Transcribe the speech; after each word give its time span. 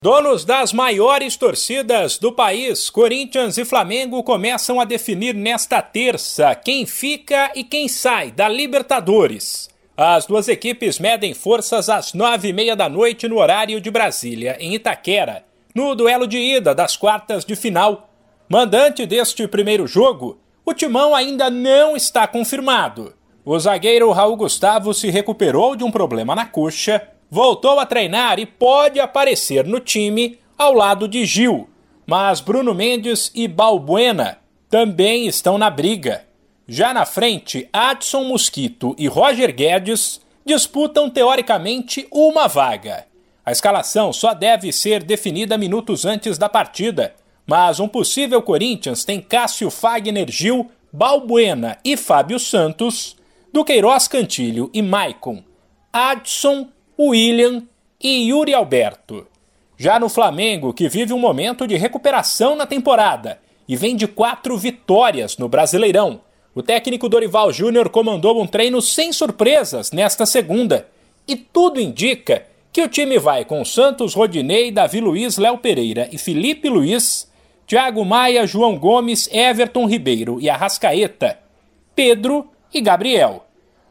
Donos 0.00 0.44
das 0.44 0.72
maiores 0.72 1.36
torcidas 1.36 2.18
do 2.18 2.30
país, 2.30 2.88
Corinthians 2.88 3.58
e 3.58 3.64
Flamengo 3.64 4.22
começam 4.22 4.80
a 4.80 4.84
definir 4.84 5.34
nesta 5.34 5.82
terça 5.82 6.54
quem 6.54 6.86
fica 6.86 7.50
e 7.56 7.64
quem 7.64 7.88
sai 7.88 8.30
da 8.30 8.48
Libertadores. 8.48 9.68
As 9.96 10.24
duas 10.24 10.46
equipes 10.46 11.00
medem 11.00 11.34
forças 11.34 11.88
às 11.88 12.14
nove 12.14 12.50
e 12.50 12.52
meia 12.52 12.76
da 12.76 12.88
noite 12.88 13.26
no 13.26 13.38
horário 13.38 13.80
de 13.80 13.90
Brasília, 13.90 14.56
em 14.60 14.72
Itaquera, 14.72 15.44
no 15.74 15.96
duelo 15.96 16.28
de 16.28 16.38
ida 16.38 16.72
das 16.72 16.96
quartas 16.96 17.44
de 17.44 17.56
final. 17.56 18.08
Mandante 18.48 19.04
deste 19.04 19.48
primeiro 19.48 19.84
jogo, 19.84 20.38
o 20.64 20.72
timão 20.72 21.12
ainda 21.12 21.50
não 21.50 21.96
está 21.96 22.24
confirmado. 22.28 23.14
O 23.44 23.58
zagueiro 23.58 24.12
Raul 24.12 24.36
Gustavo 24.36 24.94
se 24.94 25.10
recuperou 25.10 25.74
de 25.74 25.82
um 25.82 25.90
problema 25.90 26.36
na 26.36 26.46
coxa 26.46 27.02
voltou 27.30 27.78
a 27.78 27.86
treinar 27.86 28.38
e 28.38 28.46
pode 28.46 28.98
aparecer 28.98 29.64
no 29.64 29.80
time 29.80 30.38
ao 30.56 30.72
lado 30.72 31.06
de 31.06 31.24
Gil. 31.24 31.68
Mas 32.06 32.40
Bruno 32.40 32.74
Mendes 32.74 33.30
e 33.34 33.46
Balbuena 33.46 34.38
também 34.68 35.26
estão 35.26 35.58
na 35.58 35.70
briga. 35.70 36.24
Já 36.66 36.92
na 36.92 37.06
frente, 37.06 37.68
Adson 37.72 38.24
Mosquito 38.24 38.94
e 38.98 39.06
Roger 39.06 39.54
Guedes 39.54 40.20
disputam 40.44 41.08
teoricamente 41.08 42.06
uma 42.10 42.46
vaga. 42.46 43.06
A 43.44 43.52
escalação 43.52 44.12
só 44.12 44.34
deve 44.34 44.72
ser 44.72 45.02
definida 45.02 45.56
minutos 45.56 46.04
antes 46.04 46.36
da 46.36 46.48
partida, 46.48 47.14
mas 47.46 47.80
um 47.80 47.88
possível 47.88 48.42
Corinthians 48.42 49.04
tem 49.04 49.20
Cássio 49.20 49.70
Fagner 49.70 50.30
Gil, 50.30 50.70
Balbuena 50.92 51.78
e 51.82 51.96
Fábio 51.96 52.38
Santos, 52.38 53.16
Duqueiroz 53.52 54.06
Cantilho 54.06 54.70
e 54.74 54.82
Maicon, 54.82 55.42
Adson 55.90 56.68
William 56.98 57.62
e 58.02 58.28
Yuri 58.28 58.52
Alberto. 58.52 59.26
Já 59.76 60.00
no 60.00 60.08
Flamengo, 60.08 60.72
que 60.72 60.88
vive 60.88 61.12
um 61.12 61.18
momento 61.18 61.66
de 61.66 61.76
recuperação 61.76 62.56
na 62.56 62.66
temporada 62.66 63.38
e 63.68 63.76
vem 63.76 63.94
de 63.94 64.08
quatro 64.08 64.58
vitórias 64.58 65.36
no 65.36 65.48
Brasileirão, 65.48 66.20
o 66.54 66.62
técnico 66.62 67.08
Dorival 67.08 67.52
Júnior 67.52 67.88
comandou 67.88 68.42
um 68.42 68.46
treino 68.46 68.82
sem 68.82 69.12
surpresas 69.12 69.92
nesta 69.92 70.26
segunda. 70.26 70.88
E 71.28 71.36
tudo 71.36 71.80
indica 71.80 72.44
que 72.72 72.82
o 72.82 72.88
time 72.88 73.18
vai 73.18 73.44
com 73.44 73.64
Santos 73.64 74.14
Rodinei, 74.14 74.72
Davi 74.72 75.00
Luiz, 75.00 75.36
Léo 75.36 75.58
Pereira 75.58 76.08
e 76.10 76.18
Felipe 76.18 76.68
Luiz, 76.68 77.30
Thiago 77.64 78.04
Maia, 78.04 78.46
João 78.46 78.76
Gomes, 78.76 79.28
Everton 79.32 79.86
Ribeiro 79.86 80.40
e 80.40 80.50
Arrascaeta, 80.50 81.38
Pedro 81.94 82.50
e 82.74 82.80
Gabriel. 82.80 83.47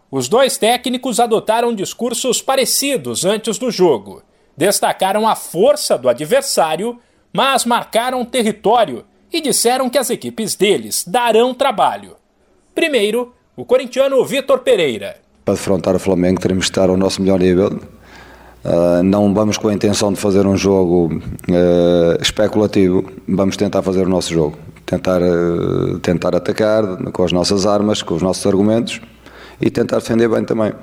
Os 0.10 0.30
dois 0.30 0.58
técnicos 0.58 1.20
adotaram 1.20 1.76
discursos 1.76 2.42
parecidos 2.42 3.26
antes 3.26 3.58
do 3.58 3.70
jogo. 3.70 4.22
Destacaram 4.56 5.28
a 5.28 5.36
força 5.36 5.98
do 5.98 6.08
adversário, 6.08 6.98
mas 7.34 7.66
marcaram 7.66 8.24
território 8.24 9.04
e 9.32 9.42
disseram 9.42 9.90
que 9.90 9.98
as 9.98 10.10
equipes 10.10 10.56
deles 10.56 11.04
darão 11.06 11.54
trabalho. 11.54 12.16
Primeiro, 12.74 13.34
o 13.56 13.66
corintiano 13.66 14.24
Vitor 14.24 14.60
Pereira. 14.60 15.18
Para 15.44 15.56
defrontar 15.56 15.96
o 15.96 16.00
Flamengo, 16.00 16.40
teremos 16.40 16.66
que 16.66 16.72
estar 16.72 16.90
ao 16.90 16.96
nosso 16.96 17.22
melhor 17.22 17.40
nível. 17.40 17.68
Uh, 18.64 19.04
não 19.04 19.34
vamos 19.34 19.58
com 19.58 19.68
a 19.68 19.74
intenção 19.74 20.14
de 20.14 20.20
fazer 20.20 20.48
um 20.48 20.56
jogo 20.56 21.16
uh, 21.16 22.22
especulativo, 22.22 23.06
vamos 23.28 23.58
tentar 23.58 23.82
fazer 23.82 24.06
o 24.06 24.10
nosso 24.10 24.34
jogo. 24.34 24.58
Tentar, 24.86 25.22
uh, 25.22 26.00
tentar 26.00 26.34
atacar 26.34 27.12
com 27.12 27.24
as 27.24 27.34
nossas 27.34 27.66
armas, 27.66 28.02
com 28.02 28.16
os 28.16 28.22
nossos 28.22 28.46
argumentos 28.48 29.02
e 29.60 29.70
tentar 29.70 29.98
defender 29.98 30.28
bem 30.28 30.44
também, 30.44 30.74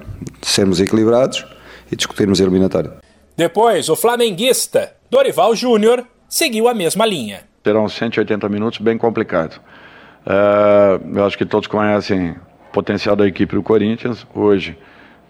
sermos 0.42 0.80
equilibrados 0.80 1.44
e 1.90 1.96
discutirmos 1.96 2.40
a 2.40 2.44
eliminatória. 2.44 2.92
Depois, 3.36 3.88
o 3.88 3.96
flamenguista 3.96 4.92
Dorival 5.10 5.54
Júnior 5.54 6.06
seguiu 6.28 6.68
a 6.68 6.74
mesma 6.74 7.06
linha. 7.06 7.42
Serão 7.62 7.88
180 7.88 8.48
minutos 8.48 8.78
bem 8.78 8.98
complicados. 8.98 9.56
Uh, 9.56 11.16
eu 11.16 11.24
acho 11.24 11.36
que 11.36 11.44
todos 11.44 11.66
conhecem 11.66 12.30
o 12.30 12.72
potencial 12.72 13.14
da 13.16 13.26
equipe 13.26 13.54
do 13.54 13.62
Corinthians. 13.62 14.26
Hoje 14.34 14.76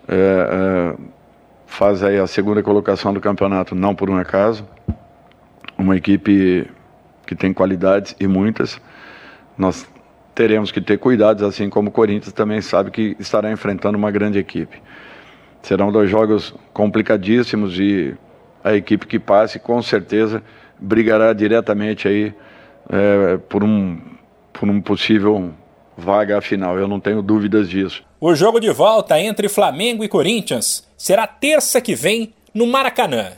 uh, 0.09 0.95
uh, 0.95 1.01
faz 1.67 2.03
aí 2.03 2.19
a 2.19 2.27
segunda 2.27 2.63
colocação 2.63 3.13
do 3.13 3.21
campeonato, 3.21 3.75
não 3.75 3.95
por 3.95 4.11
um 4.11 4.17
acaso. 4.17 4.67
Uma 5.77 5.97
equipe 5.97 6.71
que 7.27 7.35
tem 7.35 7.53
qualidades 7.53 8.15
e 8.21 8.27
muitas. 8.27 8.81
Nós 9.57 9.87
teremos 10.35 10.73
que 10.73 10.81
ter 10.81 10.99
cuidados, 10.99 11.43
assim 11.43 11.71
como 11.71 11.89
o 11.89 11.93
Corinthians 11.93 12.33
também 12.33 12.61
sabe 12.61 12.91
que 12.91 13.17
estará 13.19 13.51
enfrentando 13.53 13.97
uma 13.97 14.11
grande 14.11 14.39
equipe. 14.39 14.83
Serão 15.63 15.93
dois 15.93 16.11
jogos 16.11 16.55
complicadíssimos 16.73 17.79
e 17.79 18.15
a 18.63 18.75
equipe 18.75 19.07
que 19.07 19.19
passe 19.19 19.59
com 19.59 19.81
certeza 19.83 20.43
brigará 20.79 21.33
diretamente 21.33 22.09
aí 22.09 22.35
é, 22.91 23.37
por, 23.49 23.63
um, 23.63 24.01
por 24.53 24.69
um 24.69 24.81
possível 24.81 25.53
vaga 25.97 26.41
final. 26.41 26.79
Eu 26.79 26.89
não 26.89 26.99
tenho 26.99 27.23
dúvidas 27.23 27.69
disso. 27.69 28.03
O 28.21 28.35
jogo 28.35 28.59
de 28.59 28.71
volta 28.71 29.19
entre 29.21 29.49
Flamengo 29.49 30.03
e 30.03 30.09
Corinthians 30.09 30.89
será 30.97 31.27
terça 31.27 31.81
que 31.81 31.95
vem 31.95 32.33
no 32.53 32.67
Maracanã. 32.67 33.33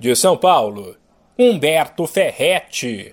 De 0.00 0.14
São 0.16 0.36
Paulo, 0.36 0.96
Humberto 1.38 2.06
Ferretti. 2.06 3.12